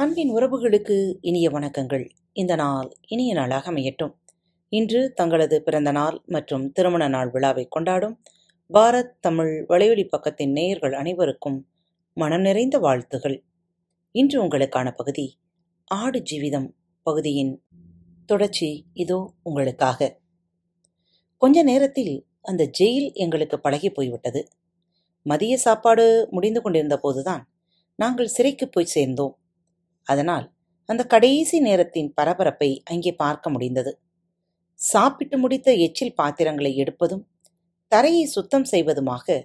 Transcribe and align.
அன்பின் 0.00 0.34
உறவுகளுக்கு 0.34 1.18
இனிய 1.20 1.50
வணக்கங்கள். 1.50 2.10
இந்த 2.32 2.54
நாள் 2.54 2.96
இனிய 3.08 3.34
நாளாக 3.34 3.72
அமையட்டும். 3.72 4.14
இன்று 4.68 5.12
தங்களது 5.12 5.62
பிறந்த 5.62 5.90
நாள் 5.90 6.22
மற்றும் 6.26 6.72
திருமண 6.72 7.08
நாள் 7.08 7.30
விழாவை 7.30 7.66
கொண்டாடும் 7.68 8.22
பாரத் 8.72 9.12
தமிழ் 9.20 9.64
வலையொலி 9.68 10.08
பக்கத்தின் 10.08 10.50
நேயர்கள் 10.50 10.92
அனைவருக்கும் 10.92 11.68
மனம் 12.14 12.40
நிறைந்த 12.40 12.78
வாழ்த்துகள். 12.78 13.44
இன்று 14.10 14.42
உங்களுக்கான 14.42 14.94
பகுதி 14.96 15.38
ஆடு 15.84 16.22
ஜீவிதம் 16.30 16.70
பகுதியின் 17.02 17.62
தொடர்ச்சி 18.26 18.86
இதோ 18.92 19.32
உங்களுக்காக. 19.42 20.20
கொஞ்ச 21.36 21.62
நேரத்தில் 21.62 22.26
அந்த 22.42 22.70
ஜெயில் 22.78 23.12
எங்களுக்கு 23.12 23.60
பழகி 23.60 23.90
போய்விட்டது. 23.90 24.48
மதிய 25.22 25.56
சாப்பாடு 25.56 26.28
முடிந்து 26.30 26.62
கொண்டிருந்த 26.62 26.98
போதுதான் 26.98 27.48
நாங்கள் 27.96 28.26
சிறைக்கு 28.26 28.68
போய் 28.68 28.84
சேர்ந்தோம். 28.84 29.38
அதனால் 30.08 30.46
அந்த 30.88 31.02
கடைசி 31.14 31.56
நேரத்தின் 31.66 32.10
பரபரப்பை 32.18 32.70
அங்கே 32.92 33.12
பார்க்க 33.22 33.50
முடிந்தது. 33.54 33.92
சாப்பிட்டு 34.80 35.36
முடித்த 35.42 35.68
எச்சில் 35.86 36.16
பாத்திரங்களை 36.20 36.72
எடுப்பதும் 36.82 37.24
தரையை 37.92 38.24
சுத்தம் 38.36 38.66
செய்வதுமாக 38.72 39.36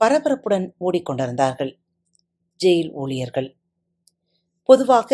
பரபரப்புடன் 0.00 0.66
ஓடிக்கொண்டிருந்தார்கள் 0.86 1.72
ஜெயில் 2.60 2.92
ஊழியர்கள். 3.02 3.48
பொதுவாக 4.68 5.12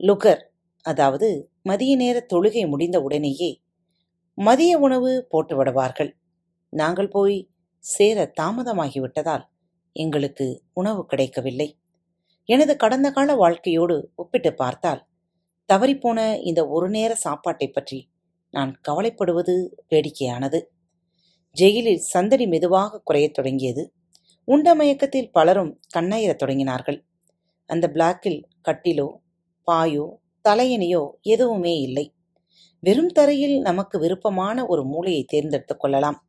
லுகர் 0.00 0.42
அதாவது 0.84 1.28
மதிய 1.62 1.92
நேர 1.96 2.16
தொழுகை 2.32 2.62
முடிந்த 2.72 2.96
உடனேயே 3.06 3.50
மதிய 4.38 4.72
உணவு 4.86 5.10
போட்டு 5.32 5.54
விடுவார்கள். 5.58 6.10
நாங்கள் 6.72 7.10
போய் 7.16 7.36
சேர 7.84 8.18
தாமதமாகிவிட்டதால் 8.40 9.44
எங்களுக்கு 9.96 10.46
உணவு 10.80 11.02
கிடைக்கவில்லை. 11.06 11.68
எனது 12.48 12.76
கடந்த 12.76 13.10
கால 13.10 13.34
வாழ்க்கையோடு 13.34 14.10
ஒப்பிட்டு 14.14 14.54
பார்த்தால் 14.54 15.06
தவறிப்போன 15.72 16.40
இந்த 16.42 16.68
ஒரு 16.68 16.90
நேர 16.90 17.14
சாப்பாட்டை 17.14 17.68
பற்றி 17.68 18.10
நான் 18.50 18.80
கவலைப்படுவது 18.88 19.68
வேடிக்கையானது. 19.90 20.62
ஜெயிலில் 21.50 21.98
சந்தடி 21.98 22.46
மெதுவாக 22.46 23.00
குறையத் 23.04 23.34
தொடங்கியது. 23.34 23.92
உண்ட 24.44 24.74
மயக்கத்தில் 24.74 25.32
பலரும் 25.32 25.80
கண்ணயிரத் 25.94 26.42
தொடங்கினார்கள். 26.42 27.04
அந்த 27.66 27.90
பிளாக்கில் 27.94 28.42
கட்டிலோ 28.68 29.16
பாயோ 29.66 30.10
தலையணியோ 30.48 31.10
எதுவுமே 31.22 31.80
இல்லை. 31.80 32.14
வெறும் 32.80 33.08
தரையில் 33.08 33.60
நமக்கு 33.60 33.98
விருப்பமான 33.98 34.66
ஒரு 34.66 34.84
மூலையை 34.84 35.24
தேர்ந்தெடுத்துக் 35.24 35.80
கொள்ளலாம். 35.80 36.28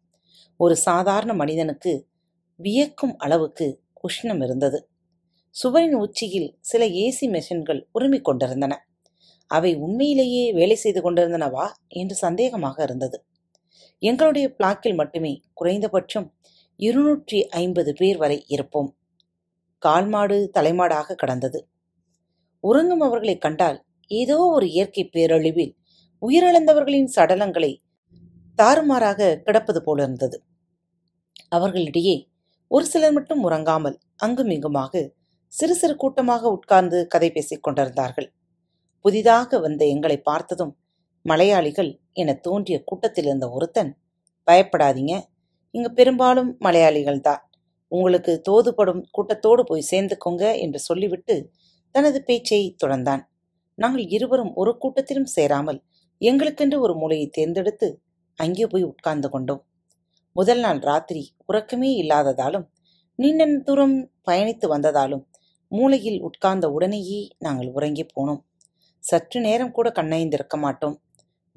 ஒரு 0.58 0.76
சாதாரண 0.76 1.34
மனிதனுக்கு 1.34 2.08
வியக்கும் 2.56 3.18
அளவுக்கு 3.18 3.84
உஷ்ணம் 4.04 4.44
இருந்தது. 4.44 4.89
சுவரின் 5.56 5.96
உச்சியில் 5.96 6.50
சில 6.62 6.84
ஏசி 7.04 7.26
மெஷின்கள் 7.32 7.82
உருமிக் 7.92 8.28
கொண்டிருந்தன. 8.28 8.74
அவை 9.52 9.72
உண்மையிலேயே 9.76 10.44
வேலை 10.52 10.76
செய்து 10.76 11.00
கொண்டிருந்தனவா 11.02 11.66
என்று 11.92 12.16
சந்தேகமாக 12.16 12.78
இருந்தது. 12.84 13.18
எங்களுடைய 14.02 14.46
பிளாக்கில் 14.58 14.96
மட்டுமே 14.96 15.34
குறைந்தபட்சம் 15.54 16.28
இருநூற்றி 16.80 17.40
ஐம்பது 17.54 17.92
பேர் 17.94 18.18
வரை 18.18 18.38
இருப்போம். 18.48 18.90
கால்மாடு 19.84 20.38
தலைமாடாக 20.58 21.16
கடந்தது. 21.16 21.60
உறங்கும் 22.64 23.04
அவர்களை 23.08 23.36
கண்டால் 23.38 23.80
ஏதோ 24.12 24.38
ஒரு 24.48 24.68
இயற்கை 24.68 25.04
பேரழிவில் 25.14 25.74
உயிரிழந்தவர்களின் 26.22 27.10
சடலங்களை 27.16 27.72
தாறுமாறாக 28.58 29.36
கிடப்பது 29.38 29.80
போலிருந்தது 29.84 30.38
அவர்களிடையே 31.50 32.16
ஒரு 32.72 32.86
சிலர் 32.86 33.14
மட்டும் 33.14 33.44
உறங்காமல் 33.44 33.96
அங்குமிங்குமாக 34.24 34.94
சிறு 35.54 35.76
சிறு 35.76 35.94
கூட்டமாக 35.96 36.44
உட்கார்ந்து 36.56 36.98
கதை 37.08 37.30
பேசிக் 37.30 37.64
கொண்டிருந்தார்கள். 37.64 38.28
புதிதாக 39.06 39.60
வந்த 39.60 39.82
எங்களை 39.86 40.18
பார்த்ததும் 40.20 40.74
மலையாளிகள் 41.26 41.90
என 42.14 42.36
தோன்றிய 42.46 42.78
கூட்டத்தில் 42.84 43.28
இருந்த 43.30 43.48
ஒருத்தன் 43.50 43.92
பயப்படாதீங்க 44.48 45.14
இங்க 45.76 45.88
பெரும்பாலும் 45.90 46.52
மலையாளிகள் 46.60 47.20
தான். 47.20 47.42
உங்களுக்கு 47.92 48.34
தோதுபடும் 48.50 49.02
கூட்டத்தோடு 49.12 49.62
போய் 49.64 49.90
சேர்ந்துக்கோங்க 49.92 50.44
என்று 50.60 50.80
சொல்லிவிட்டு 50.80 51.36
தனது 51.96 52.20
பேச்சை 52.24 52.62
தொடர்ந்தான். 52.84 53.24
நாங்கள் 53.78 54.06
இருவரும் 54.08 54.54
ஒரு 54.54 54.72
கூட்டத்திலும் 54.78 55.30
சேராமல் 55.36 55.80
எங்களுக்கென்று 56.22 56.78
ஒரு 56.80 56.94
மூலையை 57.02 57.28
தேர்ந்தெடுத்து 57.30 57.88
அங்கே 58.40 58.66
போய் 58.68 58.90
உட்கார்ந்து 58.92 59.28
கொண்டோம். 59.30 59.62
முதல் 60.36 60.62
நாள் 60.62 60.80
ராத்திரி 60.90 61.24
உறக்கமே 61.46 61.90
இல்லாததாலும் 62.02 62.66
நீண்ட 63.20 63.46
தூரம் 63.68 63.96
பயணித்து 64.28 64.66
வந்ததாலும் 64.68 65.24
மூலையில் 65.70 66.22
உட்கார்ந்த 66.22 66.72
உடனேயே 66.72 67.30
நாங்கள் 67.40 67.72
உறங்கி 67.72 68.06
போனோம். 68.16 68.42
சற்று 69.00 69.42
நேரம் 69.42 69.72
கூட 69.72 69.92
கண்ணைந்திருக்க 69.96 70.58
மாட்டோம். 70.58 71.02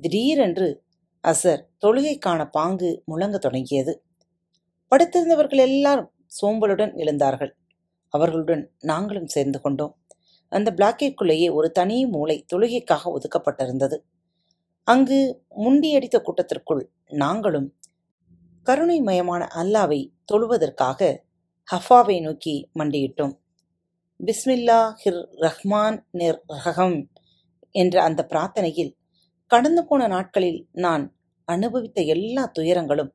திடீரென்று 0.00 0.84
அசர் 1.28 1.62
தொழுகைக்கான 1.86 2.50
பாங்கு 2.50 3.02
முழங்க 3.06 3.38
தொடங்கியது. 3.38 4.04
படுத்திருந்தவர்கள் 4.90 5.56
எல்லாரும் 5.56 6.12
சோம்பலுடன் 6.42 6.94
எழுந்தார்கள். 6.96 7.50
அவர்களுடன் 8.08 8.70
நாங்களும் 8.78 9.26
சேர்ந்து 9.26 9.60
கொண்டோம். 9.60 9.96
அந்த 10.48 10.74
பிளாக்கிற்குள்ளேயே 10.76 11.52
ஒரு 11.52 11.70
தனி 11.70 12.06
மூளை 12.06 12.44
தொழுகைக்காக 12.54 13.00
ஒதுக்கப்பட்டிருந்தது. 13.04 13.98
அங்கு 14.84 15.44
முண்டியடித்த 15.56 16.20
கூட்டத்திற்குள் 16.20 16.90
நாங்களும் 17.08 17.78
கருணைமயமான 18.66 19.46
அல்லாவை 19.54 20.12
தொழுவதற்காக 20.32 21.18
ஹஃபாவை 21.72 22.22
நோக்கி 22.22 22.70
மண்டியிட்டோம். 22.78 23.40
பிஸ்மில்லா 24.22 24.94
ஹிர் 25.04 25.20
ரஹ்மான் 25.40 25.96
நிர் 26.10 26.38
ரஹம் 26.64 26.98
என்ற 27.74 28.02
அந்த 28.02 28.26
பிரார்த்தனையில் 28.30 28.92
கடந்து 29.46 29.86
போன 29.86 30.06
நாட்களில் 30.06 30.68
நான் 30.72 31.04
அனுபவித்த 31.44 32.00
எல்லா 32.02 32.52
துயரங்களும் 32.58 33.10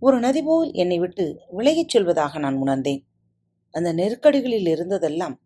ஒரு 0.00 0.18
நதி 0.18 0.42
போல் 0.42 0.72
என்னை 0.72 0.98
விட்டு 0.98 1.24
விலகிச் 1.50 1.88
செல்வதாக 1.88 2.38
நான் 2.38 2.54
உணர்ந்தேன். 2.54 3.00
அந்த 3.74 3.92
நெருக்கடிகளில் 3.92 4.68
இருந்ததெல்லாம் 4.74 5.36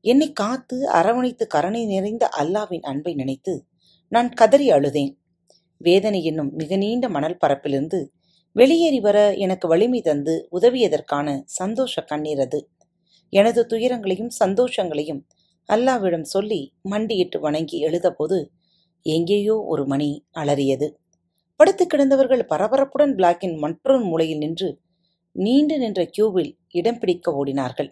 என்னை 0.00 0.32
காத்து 0.32 0.90
அரவணைத்து 0.90 1.46
கருணை 1.46 1.86
நிறைந்த 1.86 2.28
அல்லாவின் 2.38 2.80
அன்பை 2.80 3.14
நினைத்து 3.14 3.54
நான் 4.08 4.30
கதறி 4.30 4.70
அழுதேன். 4.70 5.12
வேதனை 5.80 6.24
என்னும் 6.24 6.52
மிக 6.54 6.76
நீண்ட 6.76 7.08
மணல் 7.08 7.40
பரப்பிலிருந்து 7.46 8.00
வெளியேறி 8.56 9.00
வர 9.00 9.18
எனக்கு 9.34 9.68
வலிமை 9.68 10.02
தந்து 10.02 10.48
உதவியதற்கான 10.52 11.42
சந்தோஷ 11.44 12.02
கண்ணீர் 12.02 12.40
அது. 12.40 12.60
எனது 13.32 13.60
துயரங்களையும் 13.66 14.32
சந்தோஷங்களையும் 14.42 15.22
அல்லாவிடம் 15.68 16.26
சொல்லி 16.34 16.60
மண்டியிட்டு 16.82 17.38
வணங்கி 17.40 17.76
எழுதபோது 17.82 18.38
எங்கேயோ 19.06 19.56
ஒரு 19.64 19.86
மணி 19.86 20.08
அலறியது. 20.32 20.86
படுத்து 21.60 21.84
கிடந்தவர்கள் 21.86 22.42
பரபரப்புடன் 22.48 23.14
பிளாக்கின் 23.14 23.56
மற்றொரு 23.58 24.04
மூலையில் 24.04 24.38
நின்று 24.38 24.68
நீண்டு 25.36 25.78
நின்ற 25.78 26.02
கியூவில் 26.16 26.52
இடம் 26.70 26.98
பிடிக்க 26.98 27.32
ஓடினார்கள். 27.32 27.90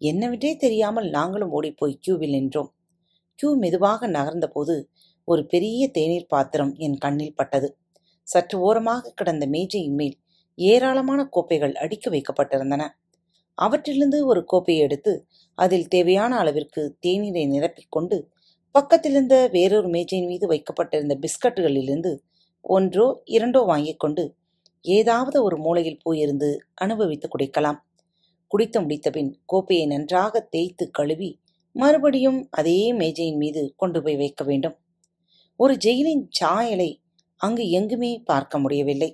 என்னவென்றே 0.00 0.56
தெரியாமல் 0.56 1.08
நாங்களும் 1.10 1.50
ஓடிப்போய் 1.50 2.00
கியூவில் 2.06 2.34
நின்றோம். 2.36 2.70
கியூ 3.38 3.50
மெதுவாக 3.56 4.08
நகர்ந்தபோது 4.08 4.74
ஒரு 5.28 5.42
பெரிய 5.46 5.82
தேநீர் 5.90 6.26
பாத்திரம் 6.26 6.72
என் 6.76 6.98
கண்ணில் 6.98 7.34
பட்டது. 7.34 7.68
சற்று 8.28 8.56
ஓரமாக 8.58 9.12
கிடந்த 9.14 9.44
மேஜையின் 9.46 9.94
மேல் 9.94 10.16
ஏராளமான 10.58 11.20
கோப்பைகள் 11.24 11.74
அடுக்கி 11.74 12.08
வைக்கப்பட்டிருந்தன. 12.10 12.84
அவற்றிலிருந்து 13.58 14.18
ஒரு 14.26 14.40
கோப்பையை 14.44 14.82
எடுத்து 14.82 15.12
அதில் 15.58 15.88
தேவையான 15.88 16.32
அளவிற்கு 16.38 16.82
தேநீரை 17.06 17.44
நிரப்பிக்கொண்டு 17.54 18.16
பக்கத்திலிருந்த 18.74 19.36
வேறொரு 19.50 19.88
மேஜையின் 19.88 20.28
மீது 20.28 20.46
வைக்கப்பட்டிருந்த 20.46 21.14
பிஸ்கட்டுகளிலிருந்து 21.22 22.12
ஒன்றோ 22.64 23.06
இரண்டோ 23.30 23.60
வாங்கிக் 23.64 24.00
கொண்டு 24.00 24.24
ஏதாவது 24.84 25.38
ஒரு 25.42 25.56
மூலையில் 25.56 26.02
போயிருந்து 26.04 26.48
அனுபவித்து 26.74 27.26
குடிக்கலாம். 27.28 27.78
குடித்து 28.50 28.78
முடித்தபின் 28.80 29.30
கோப்பையை 29.44 29.86
நன்றாக 29.86 30.40
தேய்த்து 30.50 30.84
கழுவி 30.90 31.30
மறுபடியும் 31.76 32.38
அதே 32.50 32.78
மேஜையின் 32.92 33.36
மீது 33.36 33.62
கொண்டு 33.76 33.98
போய் 34.02 34.16
வைக்க 34.16 34.42
வேண்டும். 34.44 34.76
ஒரு 35.60 35.74
ஜெயிலின் 35.76 36.24
சாயலை 36.30 36.90
அங்கு 37.40 37.64
எங்குமே 37.70 38.12
பார்க்க 38.24 38.58
முடியவில்லை. 38.58 39.10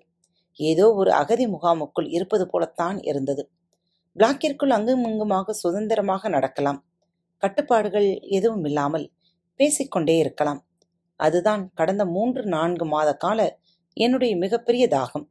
ஏதோ 0.61 0.87
ஒரு 0.93 1.11
அகதி 1.12 1.46
முகாமுக்குள் 1.46 2.08
இருப்பது 2.08 2.44
போலத்தான் 2.46 2.99
இருந்தது. 3.02 3.43
பிளாக்கிற்குள் 4.16 4.75
அங்குமிங்குமாக 4.76 5.55
சுதந்திரமாக 5.62 6.28
நடக்கலாம். 6.28 6.81
கட்டுப்பாடுகள் 7.43 8.08
எதுவும் 8.28 8.64
இல்லாமல் 8.64 9.06
பேசிக்கொண்டே 9.61 10.14
இருக்கலாம். 10.19 10.61
அதுதான் 11.20 11.62
கடந்த 11.75 12.05
மூன்று 12.06 12.43
நான்கு 12.44 12.84
மாத 12.84 13.11
கால 13.14 13.40
என்னுடைய 13.96 14.32
மிகப்பெரிய 14.37 14.84
தாகம். 14.87 15.26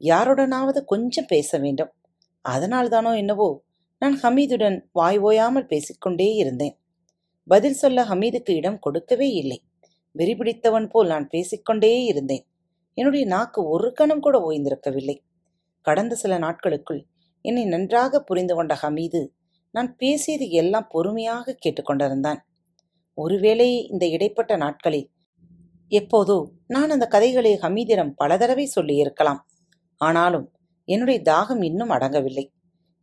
யாருடனாவது 0.00 0.80
கொஞ்சம் 0.84 1.28
பேச 1.28 1.58
வேண்டும். 1.58 1.92
அதனால்தானோ 2.44 3.12
என்னவோ 3.16 3.48
நான் 4.02 4.16
ஹமீதுடன் 4.22 4.76
வாய் 4.92 5.18
ஓயாமல் 5.18 5.66
பேசிக்கொண்டே 5.66 6.28
இருந்தேன். 6.34 6.74
பதில் 7.48 7.78
சொல்ல 7.82 8.02
ஹமீதுக்கு 8.04 8.52
இடம் 8.54 8.78
கொடுக்கவே 8.78 9.28
இல்லை. 9.32 9.58
வெறிபிடித்தவன் 10.16 10.88
போல் 10.88 11.06
நான் 11.06 11.28
பேசிக்கொண்டே 11.28 11.92
இருந்தேன். 12.04 12.44
என்னுடைய 12.98 13.24
நாக்கு 13.26 13.60
ஒரு 13.68 13.88
கணம் 13.92 14.20
கூட 14.20 14.36
ஓய்ந்திருக்கவில்லை. 14.48 15.16
கடந்த 15.86 16.14
சில 16.14 16.38
நாட்களுக்குள் 16.38 17.02
என்னை 17.46 17.64
நன்றாக 17.64 18.20
புரிந்து 18.20 18.54
கொண்ட 18.54 18.74
ஹமீது 18.82 19.20
நான் 19.74 19.90
பேசியது 19.96 20.46
எல்லாம் 20.60 20.88
பொறுமையாக 20.88 21.54
கேட்டுக்கொண்டிருந்தான். 21.64 22.40
ஒருவேளை 23.18 23.68
இந்த 23.86 24.04
இடைப்பட்ட 24.06 24.52
நாட்களில் 24.56 25.08
எப்போதோ 25.92 26.36
நான் 26.66 26.90
அந்த 26.90 27.06
கதைகளை 27.06 27.52
ஹமீதிடம் 27.62 28.12
பல 28.16 28.36
தடவை 28.36 28.66
சொல்லியிருக்கலாம். 28.66 29.40
ஆனாலும் 30.00 30.46
என்னுடைய 30.88 31.18
தாகம் 31.30 31.62
இன்னும் 31.64 31.90
அடங்கவில்லை. 31.90 32.44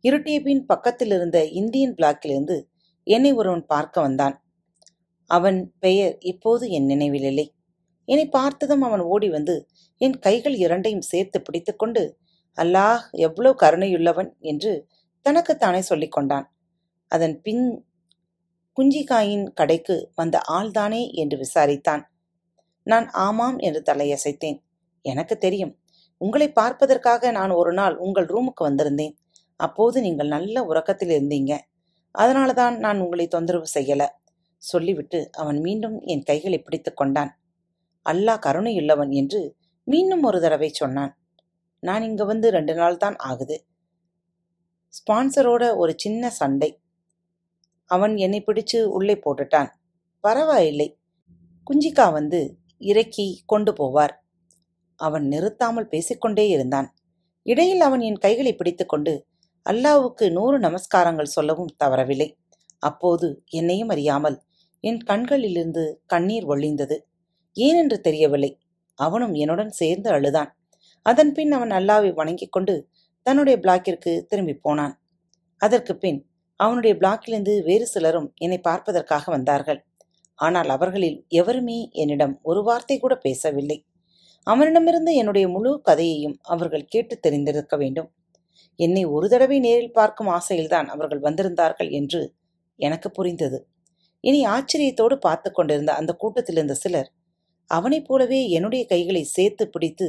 இருட்டிய 0.04 0.38
பின் 0.42 0.62
பக்கத்தில் 0.66 1.12
இருந்த 1.16 1.38
இந்தியன் 1.60 1.94
பிளாக்கிலிருந்து 1.94 2.56
என்னை 3.06 3.32
ஒருவன் 3.32 3.64
பார்க்க 3.66 3.96
வந்தான். 4.00 4.36
அவன் 5.30 5.58
பெயர் 5.78 6.14
இப்போது 6.32 6.64
என் 6.76 6.88
நினைவில் 6.92 7.26
இல்லை. 7.30 7.46
என்னை 8.08 8.26
பார்த்ததும் 8.28 8.82
அவன் 8.82 9.04
ஓடி 9.12 9.28
வந்து 9.28 9.54
என் 10.00 10.16
கைகள் 10.18 10.56
இரண்டையும் 10.56 11.08
சேர்த்து 11.10 11.38
பிடித்துக்கொண்டு 11.42 12.02
அல்லாஹ் 12.56 13.00
எவ்வளவு 13.10 13.58
கருணையுள்ளவன் 13.62 14.38
என்று 14.40 14.88
தனக்குத்தானே 15.22 15.80
சொல்லிக் 15.80 16.12
கொண்டான். 16.12 16.52
அதன் 17.08 17.40
பின் 17.40 17.86
குஞ்சிகாயின் 18.76 19.52
கடைக்கு 19.52 20.10
வந்த 20.14 20.40
ஆள்தானே 20.48 21.10
என்று 21.12 21.36
விசாரித்தான். 21.38 22.02
நான் 22.82 23.10
ஆமாம் 23.10 23.58
என்று 23.58 23.82
தலையசைத்தேன். 23.86 24.62
எனக்கு 25.02 25.38
தெரியும். 25.38 25.78
உங்களை 26.18 26.52
பார்ப்பதற்காக 26.52 27.30
நான் 27.30 27.50
ஒரு 27.50 27.72
நாள் 27.72 27.96
உங்கள் 27.96 28.26
ரூமுக்கு 28.26 28.62
வந்திருந்தேன். 28.62 29.14
அப்போது 29.56 30.00
நீங்கள் 30.00 30.26
நல்ல 30.26 30.64
உறக்கத்தில் 30.64 31.08
இருந்தீங்க. 31.08 31.58
அதனால 32.10 32.52
தான் 32.52 32.78
நான் 32.78 33.00
உங்களை 33.00 33.28
தொந்தரவு 33.28 33.64
செய்யல. 33.74 34.06
சொல்லிவிட்டு 34.56 35.30
அவன் 35.32 35.60
மீண்டும் 35.60 36.00
என் 36.00 36.22
கைகளை 36.22 36.58
பிடித்துக் 36.58 36.96
கொண்டான். 36.96 37.40
அல்லாஹ் 38.10 38.44
கருணையுள்ளவன் 38.46 39.10
என்று 39.10 39.56
மீண்டும் 39.84 40.22
ஒரு 40.22 40.40
தடவை 40.40 40.68
சொன்னான். 40.68 41.18
நான் 41.86 42.02
இங்க 42.02 42.22
வந்து 42.24 42.46
ரெண்டு 42.50 42.74
நாள் 42.74 42.96
தான் 42.96 43.16
ஆகுது. 43.28 43.56
ஸ்பான்சரோட 44.94 45.64
ஒரு 45.76 45.92
சின்ன 45.96 46.30
சண்டை. 46.30 46.70
அவன் 47.90 48.14
என்னை 48.16 48.40
பிடிச்சு 48.46 48.78
உள்ளே 48.96 49.14
போட்டுட்டான். 49.24 49.70
பரவாயில்லை. 50.24 50.88
குஞ்சிக்கா 51.66 52.06
வந்து 52.12 52.40
இறக்கி 52.90 53.26
கொண்டு 53.46 53.72
போவார். 53.72 54.14
அவன் 55.00 55.24
நிறுத்தாமல் 55.28 55.88
பேசிக்கொண்டே 55.88 56.44
இருந்தான். 56.48 56.88
இடையில் 57.46 57.80
அவன் 57.80 58.00
என் 58.00 58.22
கைகளை 58.24 58.52
பிடித்துக்கொண்டு 58.54 59.12
அல்லாவுக்கு 59.66 60.24
நூறு 60.30 60.56
நமஸ்காரங்கள் 60.60 61.34
சொல்லவும் 61.36 61.74
தவறவில்லை. 61.84 62.28
அப்போது 62.78 63.26
என்னையும் 63.50 63.88
அறியாமல் 63.88 64.36
என் 64.84 65.00
கண்களிலிருந்து 65.10 65.84
கண்ணீர் 66.06 66.46
ஒழிந்தது. 66.48 66.96
ஏனென்று 67.56 67.96
தெரியவில்லை. 68.00 68.50
அவனும் 68.98 69.34
என்னுடன் 69.34 69.72
சேர்ந்து 69.80 70.08
அழுதான். 70.10 70.50
அதன்பின் 71.06 71.52
அவன் 71.52 71.70
அல்லாவை 71.70 72.10
வணங்கிக் 72.14 72.52
கொண்டு 72.52 72.74
தன்னுடைய 73.26 73.56
பிளாக்கிற்கு 73.58 74.12
திரும்பி 74.26 74.54
போனான். 74.56 74.94
அதற்கு 75.60 75.92
பின் 75.96 76.20
அவனுடைய 76.60 76.92
பிளாக்கிலிருந்து 77.00 77.54
வேறு 77.62 77.86
சிலரும் 77.86 78.28
என்னை 78.34 78.58
பார்ப்பதற்காக 78.60 79.24
வந்தார்கள். 79.32 79.80
ஆனால் 80.38 80.68
அவர்களில் 80.68 81.18
எவருமே 81.28 81.78
என்னிடம் 81.92 82.34
ஒரு 82.42 82.60
வார்த்தை 82.62 82.96
கூட 82.98 83.14
பேசவில்லை. 83.16 83.78
அவனிடமிருந்து 84.46 85.12
என்னுடைய 85.14 85.46
முழு 85.48 85.70
கதையையும் 85.82 86.36
அவர்கள் 86.44 86.84
கேட்டு 86.84 87.14
தெரிந்திருக்க 87.18 87.74
வேண்டும். 87.76 88.08
என்னை 88.78 89.04
ஒரு 89.06 89.26
தடவை 89.28 89.58
நேரில் 89.58 89.92
பார்க்கும் 89.92 90.30
ஆசையில்தான் 90.30 90.88
அவர்கள் 90.88 91.22
வந்திருந்தார்கள் 91.22 91.90
என்று 91.90 92.22
எனக்கு 92.78 93.08
புரிந்தது. 93.10 93.58
இனி 94.24 94.40
ஆச்சரியத்தோடு 94.46 95.16
பார்த்து 95.18 95.48
கொண்டிருந்த 95.50 95.92
அந்த 95.94 96.12
கூட்டத்தில் 96.12 96.56
இருந்த 96.56 96.74
சிலர் 96.74 97.08
அவனைப் 97.70 98.06
போலவே 98.08 98.40
என்னுடைய 98.48 98.82
கைகளை 98.86 99.22
சேர்த்து 99.36 99.64
பிடித்து 99.68 100.08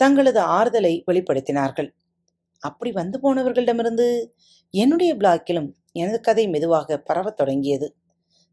தங்களது 0.00 0.40
ஆறுதலை 0.56 0.92
வெளிப்படுத்தினார்கள். 1.06 1.90
அப்படி 2.62 2.90
வந்து 2.92 3.16
போனவர்களிடமிருந்து 3.18 4.06
என்னுடைய 4.74 5.12
பிளாக்கிலும் 5.14 5.68
எனது 5.92 6.18
கதை 6.20 6.44
மெதுவாக 6.48 6.98
பரவத் 7.08 7.38
தொடங்கியது. 7.40 7.86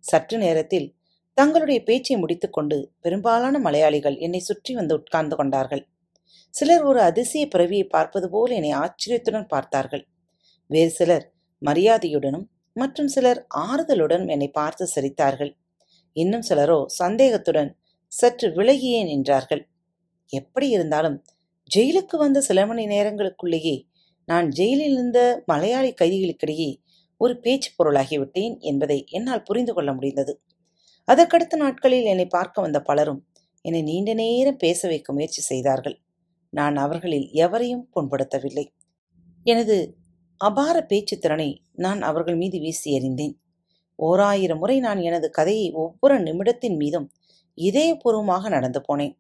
சற்று 0.04 0.38
நேரத்தில் 0.38 0.88
தங்களுடைய 1.38 1.80
பேச்சை 1.84 2.16
முடித்துக்கொண்டு 2.18 2.78
பெரும்பாலான 3.02 3.56
மலையாளிகள் 3.60 4.18
என்னை 4.18 4.40
சுற்றி 4.40 4.72
வந்து 4.76 4.94
உட்கார்ந்து 5.00 5.36
கொண்டார்கள். 5.36 5.84
சிலர் 6.54 6.84
ஒரு 6.84 7.00
அதிசய 7.02 7.44
பிறவியை 7.48 7.86
பார்ப்பது 7.88 8.28
போல் 8.30 8.54
என்னை 8.58 8.72
ஆச்சரியத்துடன் 8.84 9.48
பார்த்தார்கள். 9.48 10.04
வேறு 10.70 10.92
சிலர் 10.92 11.26
மரியாதையுடனும் 11.62 12.46
மற்றும் 12.76 13.10
சிலர் 13.16 13.40
ஆறுதலுடன் 13.66 14.26
என்னை 14.28 14.50
பார்த்து 14.50 14.86
சிரித்தார்கள். 14.96 15.52
இன்னும் 16.16 16.46
சிலரோ 16.50 16.80
சந்தேகத்துடன் 17.02 17.70
சற்று 18.12 18.48
விலகியே 18.50 19.02
நின்றார்கள். 19.04 19.64
எப்படி 20.34 20.68
இருந்தாலும் 20.70 21.18
ஜெயிலுக்கு 21.76 22.18
வந்த 22.18 22.42
சில 22.42 22.66
மணி 22.66 22.88
நேரங்களுக்குள்ளேயே 22.88 23.76
நான் 24.26 24.48
ஜெயிலில் 24.50 24.94
இருந்த 24.94 25.44
மலையாளி 25.46 25.94
கைதிகளுக்கிடையே 26.02 26.70
ஒரு 27.18 27.40
பேச்சு 27.40 27.70
பொருளாகிவிட்டேன் 27.78 28.56
என்பதை 28.60 29.06
என்னால் 29.10 29.44
புரிந்து 29.44 29.74
கொள்ள 29.74 29.94
முடிந்தது. 29.94 30.34
அதற்கடுத்த 31.08 31.56
நாட்களில் 31.56 32.04
என்னை 32.04 32.26
பார்க்க 32.28 32.62
வந்த 32.62 32.80
பலரும் 32.82 33.22
என்னை 33.62 33.82
நீண்ட 33.82 34.14
நேரம் 34.14 34.58
பேச 34.58 34.88
வைக்க 34.88 35.14
முயற்சி 35.14 35.42
செய்தார்கள். 35.42 35.98
நான் 36.54 36.76
அவர்களில் 36.76 37.28
எவரையும் 37.34 37.88
புண்படுத்தவில்லை. 37.96 38.66
எனது 39.46 39.98
அபார 40.42 40.78
பேச்சு 40.82 41.16
திறனை 41.18 41.50
நான் 41.76 42.02
அவர்கள் 42.02 42.36
மீது 42.36 42.60
வீசி 42.60 42.90
எறிந்தேன். 43.00 43.36
ஓராயிரம் 44.00 44.58
முறை 44.58 44.80
நான் 44.80 45.00
எனது 45.00 45.30
கதையை 45.30 45.72
ஒவ்வொரு 45.72 46.18
நிமிடத்தின் 46.20 46.76
மீதும் 46.76 47.08
இதயபூர்வமாக 47.58 48.50
நடந்து 48.50 48.82
போனேன். 48.88 49.16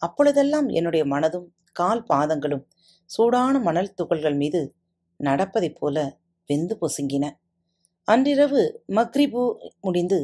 அப்பொழுதெல்லாம் 0.00 0.68
என்னுடைய 0.68 1.04
மனதும் 1.04 1.46
கால் 1.72 2.02
பாதங்களும் 2.02 2.64
சூடான 3.10 3.58
மணல் 3.58 3.94
துகள்கள் 3.94 4.34
மீது 4.34 4.60
நடப்பதைப் 5.20 5.78
போல 5.78 5.96
வெந்து 6.48 6.74
பொசுங்கின. 6.80 7.24
அன்றிரவு 8.08 8.62
மக்ரிபு 8.86 9.42
முடிந்து 9.80 10.18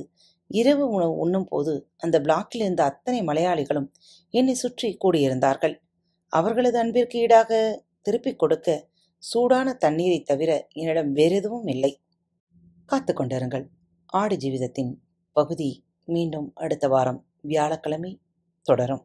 இரவு 0.51 0.85
உணவு 0.89 1.15
உண்ணும் 1.17 1.49
போது 1.49 1.73
அந்த 1.97 2.17
பிளாக்கில் 2.21 2.63
இருந்த 2.65 2.83
அத்தனை 2.85 3.21
மலையாளிகளும் 3.23 3.89
என்னை 4.31 4.55
சுற்றி 4.55 4.89
கூடியிருந்தார்கள். 5.05 5.75
அவர்களது 6.33 6.79
அன்பிற்கு 6.79 7.19
ஈடாக 7.19 7.51
திருப்பிக் 8.03 8.39
கொடுக்க 8.39 8.69
சூடான 9.23 9.75
தண்ணீரை 9.75 10.19
தவிர 10.23 10.51
என்னிடம் 10.73 11.13
வேறெதுவும் 11.13 11.67
இல்லை. 11.67 11.93
காத்து 12.85 13.13
கொண்டிருங்கள். 13.13 13.65
ஆடு 14.07 14.37
ஜீவிதத்தின் 14.37 14.93
பகுதி 15.37 15.71
மீண்டும் 16.05 16.49
அடுத்த 16.55 16.89
வாரம் 16.89 17.21
வியாழக்கிழமை 17.41 18.13
தொடரும். 18.67 19.05